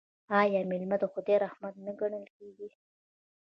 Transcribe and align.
آیا 0.39 0.61
میلمه 0.69 0.97
د 0.99 1.03
خدای 1.13 1.35
رحمت 1.45 1.73
نه 1.85 1.91
ګڼل 1.99 2.25
کیږي؟ 2.35 2.69